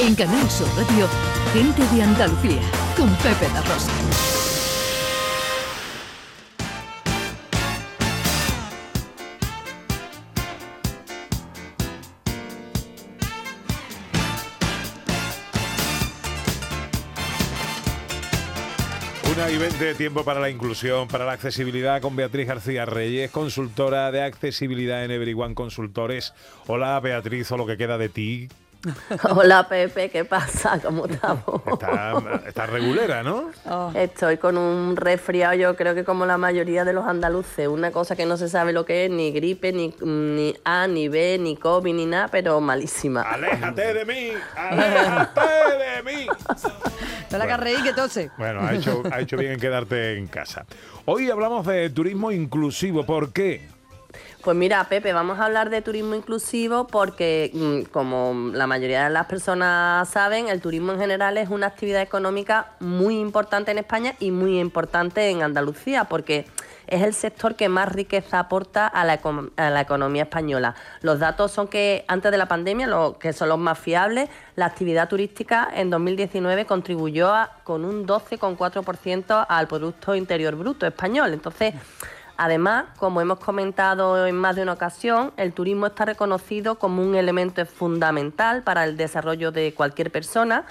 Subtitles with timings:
[0.00, 1.08] En Canal Sur Radio,
[1.52, 2.60] Gente de Andalucía,
[2.96, 3.90] con Pepe La Rosa.
[19.32, 24.12] Una y 20 tiempo para la inclusión, para la accesibilidad con Beatriz García Reyes, consultora
[24.12, 26.34] de accesibilidad en Everyone Consultores.
[26.68, 28.48] Hola Beatriz, o lo que queda de ti.
[29.34, 30.80] Hola Pepe, ¿qué pasa?
[30.80, 31.62] ¿Cómo estamos?
[32.46, 33.50] Está, regulera, ¿no?
[33.68, 33.90] Oh.
[33.94, 38.14] Estoy con un resfriado, yo creo que como la mayoría de los andaluces, una cosa
[38.14, 41.56] que no se sabe lo que es, ni gripe, ni, ni A, ni B, ni
[41.56, 43.22] COVID, ni nada, pero malísima.
[43.22, 44.32] ¡Aléjate de mí!
[44.56, 46.26] ¡Aléjate de mí!
[47.30, 48.30] No la bueno, que tose.
[48.38, 50.64] Bueno, ha hecho, ha hecho bien en quedarte en casa.
[51.04, 53.04] Hoy hablamos de turismo inclusivo.
[53.04, 53.77] ¿Por qué?
[54.42, 59.10] Pues mira, Pepe, vamos a hablar de turismo inclusivo porque, mm, como la mayoría de
[59.10, 64.14] las personas saben, el turismo en general es una actividad económica muy importante en España
[64.20, 66.46] y muy importante en Andalucía, porque
[66.86, 69.14] es el sector que más riqueza aporta a la,
[69.80, 70.76] economía española.
[71.02, 74.66] Los datos son que antes de la pandemia, los que son los más fiables, la
[74.66, 77.32] actividad turística en 2019 contribuyó
[77.64, 81.34] con un 12,4% al Producto Interior Bruto español.
[81.34, 81.74] Entonces,
[82.40, 87.16] Además, como hemos comentado en más de una ocasión, el turismo está reconocido como un
[87.16, 90.64] elemento fundamental para el desarrollo de cualquier persona.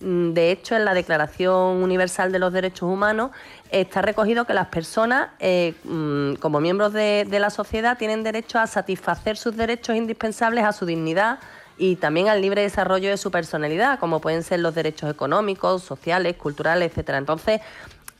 [0.00, 3.30] Mm, de hecho, en la Declaración Universal de los Derechos Humanos
[3.70, 8.66] está recogido que las personas, eh, mm, como miembros de, la sociedad, tienen derecho a
[8.66, 11.38] satisfacer sus derechos indispensables a su dignidad,
[11.76, 16.36] y también al libre desarrollo de su personalidad, como pueden ser los derechos económicos, sociales,
[16.36, 17.18] culturales, etcétera.
[17.18, 17.60] Entonces,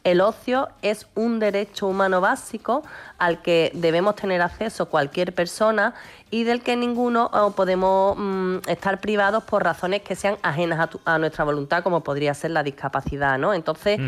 [0.05, 2.83] el ocio es un derecho humano básico
[3.19, 5.95] al que debemos tener acceso cualquier persona
[6.31, 11.45] y del que ninguno podemos mm, estar privados por razones que sean ajenas a, nuestra
[11.45, 13.55] voluntad, como podría ser la discapacidad, ¿no?
[13.55, 13.99] Entonces,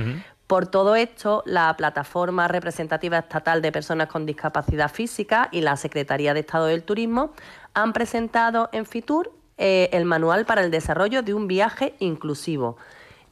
[0.47, 6.35] por todo esto, la Plataforma Representativa Estatal de Personas con Discapacidad Física y la Secretaría
[6.35, 7.33] de Estado del Turismo
[7.75, 12.77] han presentado en FITUR eh, el Manual para el Desarrollo de un Viaje Inclusivo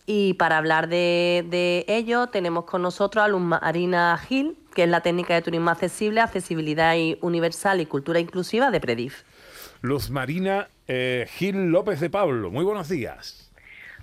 [0.06, 5.00] y para hablar de, ello tenemos con nosotros a Luz Marina Gil, que es la
[5.00, 9.22] técnica de turismo accesible, accesibilidad universal y cultura inclusiva de Predif.
[9.80, 13.50] Luz Marina eh, Gil López de Pablo, muy buenos días.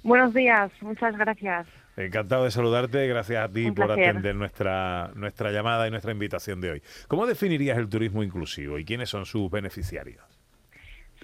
[0.03, 1.67] Buenos días, muchas gracias.
[1.97, 6.71] Encantado de saludarte, gracias a ti por atender nuestra, nuestra llamada y nuestra invitación de
[6.71, 6.83] hoy.
[7.07, 10.40] ¿Cómo definirías el turismo inclusivo y quiénes son sus beneficiarios?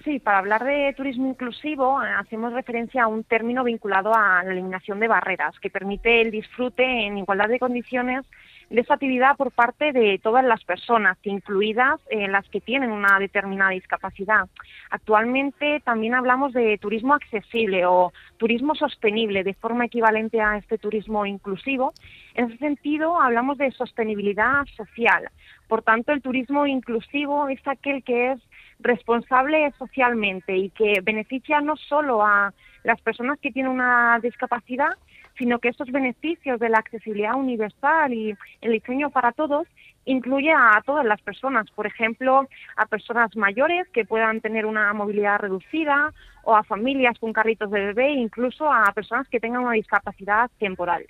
[0.04, 4.52] Sí, para hablar de turismo inclusivo eh, hacemos referencia a un término vinculado a la
[4.52, 8.24] eliminación de barreras que permite el disfrute en igualdad de condiciones
[8.70, 13.18] de esta actividad por parte de todas las personas, incluidas eh, las que tienen una
[13.18, 14.48] determinada discapacidad.
[14.90, 21.26] Actualmente también hablamos de turismo accesible o turismo sostenible de forma equivalente a este turismo
[21.26, 21.92] inclusivo.
[22.34, 25.28] En ese sentido, hablamos de sostenibilidad social.
[25.66, 28.40] Por tanto, el turismo inclusivo es aquel que es
[28.80, 32.52] responsable socialmente y que beneficia no solo a
[32.84, 34.90] las personas que tienen una discapacidad,
[35.36, 39.66] sino que estos beneficios de la accesibilidad universal y el diseño para todos
[40.04, 45.38] incluye a todas las personas, por ejemplo, a personas mayores que puedan tener una movilidad
[45.38, 46.12] reducida
[46.44, 51.04] o a familias con carritos de bebé, incluso a personas que tengan una discapacidad temporal.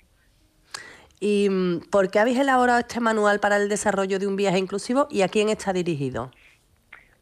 [1.19, 5.07] ¿Y mm, por qué habéis elaborado este manual para el desarrollo de un viaje inclusivo
[5.09, 6.31] y a quién está dirigido?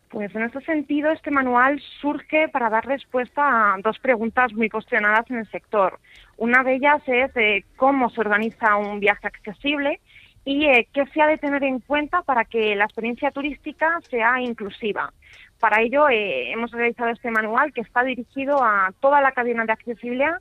[0.10, 5.30] Pues en este sentido, este manual surge para dar respuesta a dos preguntas muy cuestionadas
[5.30, 6.00] en el sector.
[6.38, 10.00] Una de ellas es cómo se organiza un viaje accesible
[10.46, 14.40] y eh, qué se ha de tener en cuenta para que la experiencia turística sea
[14.40, 15.12] inclusiva.
[15.60, 19.74] Para ello eh, hemos realizado este manual que está dirigido a toda la cadena de
[19.74, 20.38] accesibilidad,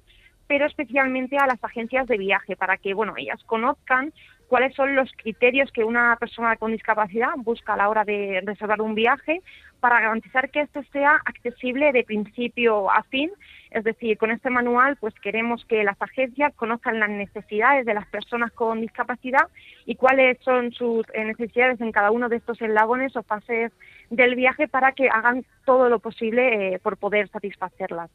[0.46, 4.12] pero especialmente a las agencias de viaje para que bueno ellas conozcan
[4.48, 8.80] cuáles son los criterios que una persona con discapacidad busca a la hora de reservar
[8.80, 9.42] un viaje
[9.80, 13.30] para garantizar que esto sea accesible de principio a fin.
[13.70, 18.06] Es decir, con este manual pues queremos que las agencias conozcan las necesidades de las
[18.06, 19.48] personas con discapacidad
[19.84, 23.72] y cuáles son sus eh, necesidades en cada uno de estos eslabones o fases
[24.10, 28.10] del viaje para que hagan todo lo posible eh, por poder satisfacerlas.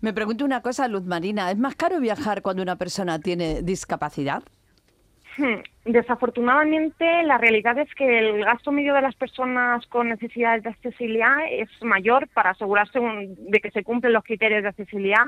[0.00, 4.42] Me pregunto una cosa, Luz Marina, ¿es más caro viajar cuando una persona tiene discapacidad?
[5.36, 5.62] Hmm.
[5.84, 11.36] Desafortunadamente, la realidad es que el gasto medio de las personas con necesidades de accesibilidad
[11.50, 15.26] es mayor para asegurarse de que se cumplen los criterios de accesibilidad.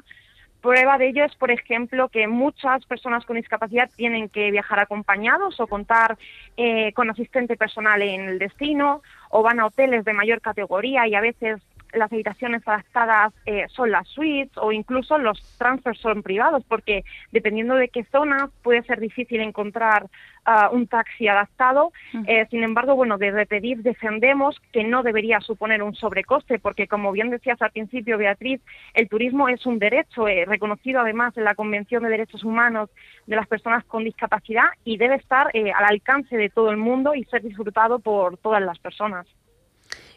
[0.61, 5.59] Prueba de ello es, por ejemplo, que muchas personas con discapacidad tienen que viajar acompañados
[5.61, 6.19] o contar
[6.57, 11.15] eh, con asistente personal en el destino o van a hoteles de mayor categoría y
[11.15, 16.65] a veces las habitaciones adaptadas eh, son las suites o incluso los transfers son privados,
[16.69, 20.07] porque dependiendo de qué zona puede ser difícil encontrar
[20.45, 21.93] ah, un taxi adaptado.
[22.27, 27.13] Eh, sin embargo, bueno, desde pedir defendemos que no debería suponer un sobrecoste, porque como
[27.13, 28.61] bien decías al principio, Beatriz,
[28.95, 32.91] el turismo es un derecho eh, reconocido además en la Convención de Derechos Humanos
[33.27, 37.25] de las Personas con Discapacidad y debe estar al alcance de todo el mundo y
[37.25, 39.27] ser disfrutado por todas las personas.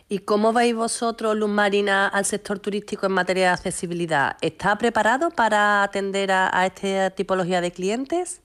[0.09, 4.37] ¿Y cómo veis vosotros, Luz Marina, al sector turístico en materia de accesibilidad?
[4.41, 8.41] ¿Está preparado para atender a, esta tipología de clientes?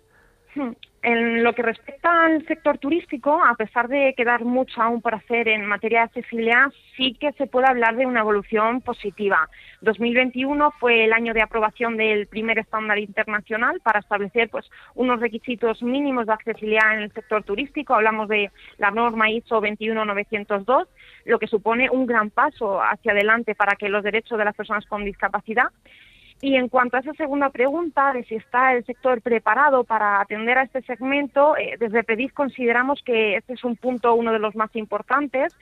[1.00, 5.46] En lo que respecta al sector turístico, a pesar de quedar mucho aún por hacer
[5.46, 9.48] en materia de accesibilidad, sí que se puede hablar de una evolución positiva.
[9.80, 15.84] 2021 fue el año de aprobación del primer estándar internacional para establecer pues, unos requisitos
[15.84, 17.94] mínimos de accesibilidad en el sector turístico.
[17.94, 20.88] Hablamos de la norma ISO 21902,
[21.26, 24.84] lo que supone un gran paso hacia adelante para que los derechos de las personas
[24.86, 25.68] con discapacidad
[26.40, 30.58] y en cuanto a esa segunda pregunta de si está el sector preparado para atender
[30.58, 34.54] a este segmento, eh, desde PEDIF consideramos que este es un punto, uno de los
[34.54, 35.52] más importantes.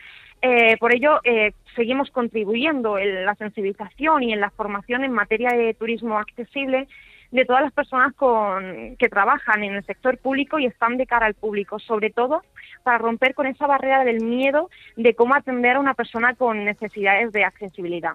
[0.43, 5.51] Eh, por ello, eh, seguimos contribuyendo en la sensibilización y en la formación en materia
[5.51, 6.89] de turismo accesible
[7.31, 11.27] de todas las personas con, que trabajan en el sector público y están de cara
[11.27, 12.43] al público, sobre todo
[12.83, 17.33] para romper con esa barrera del miedo de cómo atender a una persona con necesidades
[17.33, 18.15] de accesibilidad.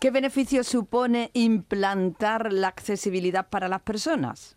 [0.00, 4.56] ¿Qué beneficio supone implantar la accesibilidad para las personas?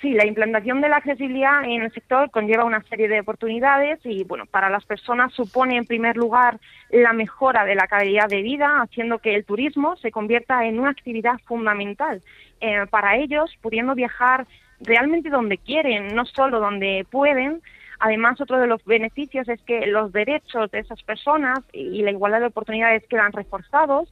[0.00, 4.22] Sí, la implantación de la accesibilidad en el sector conlleva una serie de oportunidades y,
[4.22, 6.60] bueno, para las personas supone, en primer lugar,
[6.90, 10.90] la mejora de la calidad de vida, haciendo que el turismo se convierta en una
[10.90, 12.22] actividad fundamental
[12.60, 14.46] eh, para ellos, pudiendo viajar
[14.80, 17.60] realmente donde quieren, no solo donde pueden,
[18.00, 22.40] Además, otro de los beneficios es que los derechos de esas personas y la igualdad
[22.40, 24.08] de oportunidades quedan reforzados.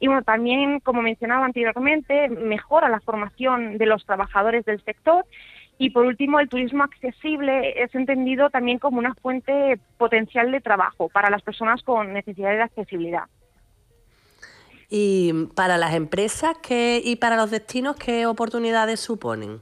[0.00, 5.26] Y bueno, también, como mencionaba anteriormente, mejora la formación de los trabajadores del sector.
[5.76, 11.08] Y por último, el turismo accesible es entendido también como una fuente potencial de trabajo
[11.08, 13.24] para las personas con necesidades de accesibilidad.
[14.88, 19.60] ¿Y para las empresas y para los destinos qué oportunidades suponen?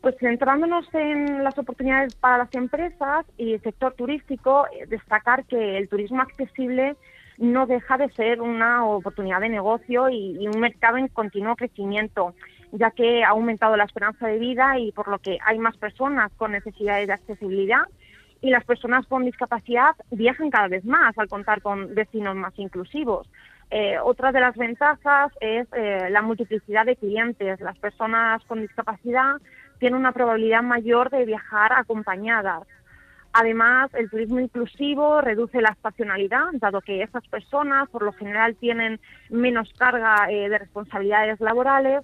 [0.00, 5.76] Pues centrándonos en las oportunidades para las empresas y el sector turístico, eh, destacar que
[5.76, 6.96] el turismo accesible
[7.36, 12.34] no deja de ser una oportunidad de negocio y, un mercado en continuo crecimiento,
[12.72, 16.30] ya que ha aumentado la esperanza de vida y por lo que hay más personas
[16.36, 17.82] con necesidades de accesibilidad
[18.42, 23.28] y las personas con discapacidad viajan cada vez más al contar con destinos más inclusivos.
[23.70, 27.60] Eh, otra de las ventajas es eh, la multiplicidad de clientes.
[27.60, 29.36] Las personas con discapacidad
[29.80, 32.68] tiene una probabilidad mayor de viajar acompañadas.
[33.32, 39.00] Además, el turismo inclusivo reduce la estacionalidad, dado que esas personas por lo general tienen
[39.30, 42.02] menos carga eh, de responsabilidades laborales.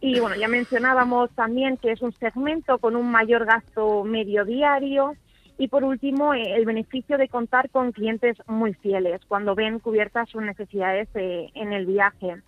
[0.00, 5.16] Y bueno, ya mencionábamos también que es un segmento con un mayor gasto medio diario.
[5.56, 10.28] Y por último, eh, el beneficio de contar con clientes muy fieles cuando ven cubiertas
[10.28, 12.42] sus necesidades eh, en el viaje.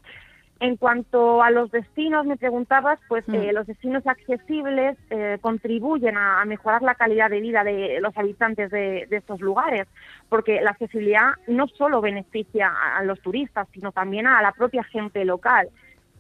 [0.61, 3.35] En cuanto a los destinos, me preguntabas, pues mm.
[3.35, 8.71] eh, los destinos accesibles eh, contribuyen a, mejorar la calidad de vida de los habitantes
[8.71, 9.89] de, estos lugares,
[10.29, 15.25] porque la accesibilidad no solo beneficia a, los turistas, sino también a la propia gente
[15.25, 15.71] local.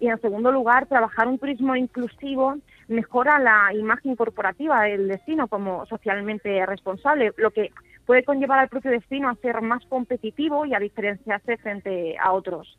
[0.00, 2.56] Y en segundo lugar, trabajar un turismo inclusivo
[2.88, 7.73] mejora la imagen corporativa del destino como socialmente responsable, lo que
[8.11, 12.76] puede conllevar al propio destino a ser más competitivo y a diferenciarse frente a otros.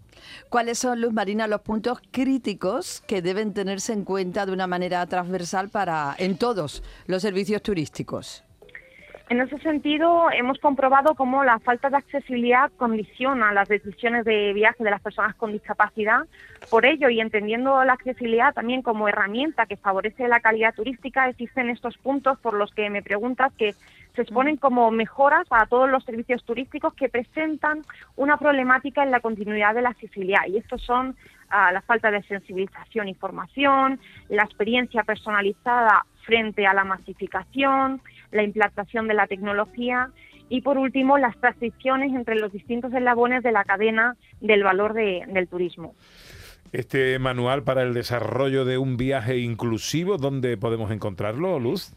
[0.49, 5.05] ¿Cuáles son, Luz Marina, los puntos críticos que deben tenerse en cuenta de una manera
[5.05, 8.43] transversal para en todos los servicios turísticos?
[9.31, 14.83] En ese sentido, hemos comprobado cómo la falta de accesibilidad condiciona las decisiones de viaje
[14.83, 16.25] de las personas con discapacidad.
[16.69, 21.69] Por ello, y entendiendo la accesibilidad también como herramienta que favorece la calidad turística, existen
[21.69, 23.73] estos puntos por los que me preguntas que
[24.15, 27.83] se exponen como mejoras para todos los servicios turísticos que presentan
[28.17, 30.45] una problemática en la continuidad de la accesibilidad.
[30.45, 31.15] Y estos son
[31.49, 33.97] ah, la falta de sensibilización y formación,
[34.27, 40.09] la experiencia personalizada frente a la masificación, la implantación de la tecnología
[40.49, 45.47] y, por último, las transiciones entre los distintos eslabones de la cadena del valor del
[45.47, 45.95] turismo.
[46.71, 51.93] Este manual para el desarrollo de un viaje inclusivo, ¿dónde podemos encontrarlo, Luz?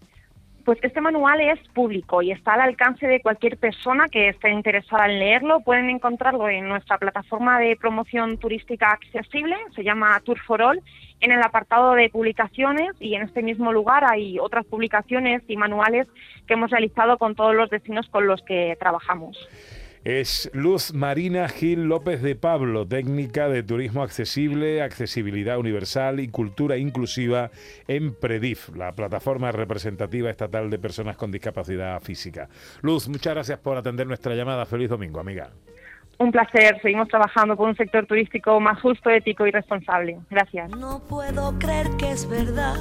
[0.65, 5.07] Pues este manual es público y está al alcance de cualquier persona que esté interesada
[5.07, 5.61] en leerlo.
[5.61, 10.83] Pueden encontrarlo en nuestra plataforma de promoción turística accesible, se llama Tour for All,
[11.21, 16.07] en el apartado de publicaciones y en este mismo lugar hay otras publicaciones y manuales
[16.47, 19.37] que hemos realizado con todos los destinos con los que trabajamos.
[20.05, 26.77] Es Luz Marina Gil López de Pablo, técnica de turismo accesible, accesibilidad universal y cultura
[26.77, 27.51] inclusiva
[27.89, 32.51] en PREDIF, la plataforma representativa estatal de personas con discapacidad física.
[32.83, 34.67] Luz, muchas gracias por atender nuestra llamada.
[34.67, 35.49] Feliz domingo, amiga.
[36.19, 40.19] Un placer, seguimos trabajando por un sector turístico más justo, ético y responsable.
[40.29, 40.69] Gracias.
[40.69, 42.77] No puedo creer que es verdad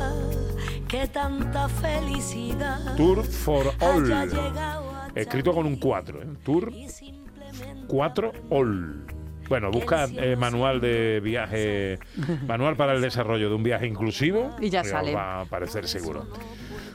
[0.89, 4.92] que tanta felicidad Tour for All.
[5.15, 6.25] Escrito con un 4, ¿eh?
[6.43, 9.05] Tour y simplemente 4 All.
[9.49, 11.99] Bueno, busca eh, manual de viaje,
[12.47, 14.55] manual para el desarrollo de un viaje inclusivo.
[14.59, 15.13] Y ya sale.
[15.13, 16.25] Va a aparecer seguro.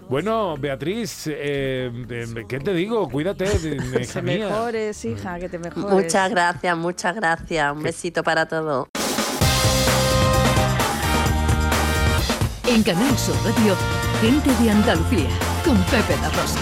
[0.09, 3.09] Bueno, Beatriz, eh, eh, ¿qué te digo?
[3.11, 3.45] Cuídate,
[4.13, 4.49] Que mía.
[4.49, 5.91] mejores, hija, que te mejores.
[5.91, 7.77] Muchas gracias, muchas gracias.
[7.77, 8.89] Un besito para todos.
[12.67, 13.77] En Canal Sur Radio,
[14.21, 15.29] gente de Andalucía,
[15.65, 16.59] con Pepe La Rosa.